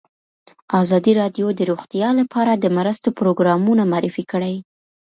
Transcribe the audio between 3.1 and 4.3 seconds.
پروګرامونه معرفي